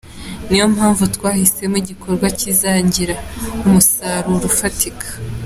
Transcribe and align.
Niyo 0.49 0.65
mpamvu 0.75 1.03
twahisemo 1.15 1.75
igikorwa 1.81 2.27
kizagira 2.39 3.15
umusaruro 3.65 4.45
ufatika. 4.51 5.07